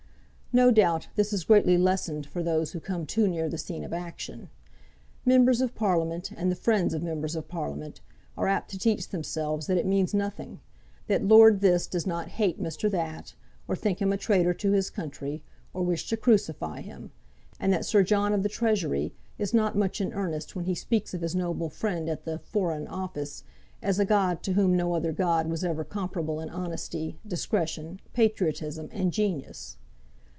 No 0.53 0.69
doubt 0.69 1.07
this 1.15 1.31
is 1.31 1.45
greatly 1.45 1.77
lessened 1.77 2.25
for 2.27 2.43
those 2.43 2.73
who 2.73 2.81
come 2.81 3.05
too 3.05 3.25
near 3.25 3.47
the 3.47 3.57
scene 3.57 3.85
of 3.85 3.93
action. 3.93 4.49
Members 5.25 5.61
of 5.61 5.73
Parliament, 5.73 6.29
and 6.35 6.51
the 6.51 6.57
friends 6.57 6.93
of 6.93 7.01
Members 7.01 7.37
of 7.37 7.47
Parliament, 7.47 8.01
are 8.35 8.49
apt 8.49 8.69
to 8.71 8.77
teach 8.77 9.07
themselves 9.07 9.67
that 9.67 9.77
it 9.77 9.85
means 9.85 10.13
nothing; 10.13 10.59
that 11.07 11.23
Lord 11.23 11.61
This 11.61 11.87
does 11.87 12.05
not 12.05 12.27
hate 12.27 12.61
Mr. 12.61 12.91
That, 12.91 13.33
or 13.65 13.77
think 13.77 13.99
him 13.99 14.11
a 14.11 14.17
traitor 14.17 14.53
to 14.55 14.73
his 14.73 14.89
country, 14.89 15.41
or 15.73 15.83
wish 15.83 16.09
to 16.09 16.17
crucify 16.17 16.81
him; 16.81 17.11
and 17.57 17.71
that 17.71 17.85
Sir 17.85 18.03
John 18.03 18.33
of 18.33 18.43
the 18.43 18.49
Treasury 18.49 19.13
is 19.37 19.53
not 19.53 19.77
much 19.77 20.01
in 20.01 20.11
earnest 20.11 20.53
when 20.53 20.65
he 20.65 20.75
speaks 20.75 21.13
of 21.13 21.21
his 21.21 21.33
noble 21.33 21.69
friend 21.69 22.09
at 22.09 22.25
the 22.25 22.39
"Foreign 22.39 22.89
Office" 22.89 23.45
as 23.81 23.99
a 23.99 24.03
god 24.05 24.43
to 24.43 24.51
whom 24.51 24.75
no 24.75 24.95
other 24.95 25.13
god 25.13 25.47
was 25.47 25.63
ever 25.63 25.85
comparable 25.85 26.41
in 26.41 26.49
honesty, 26.49 27.17
discretion, 27.25 28.01
patriotism, 28.13 28.89
and 28.91 29.13
genius. 29.13 29.77